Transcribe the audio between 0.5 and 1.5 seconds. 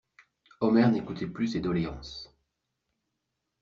Omer n'écoutait plus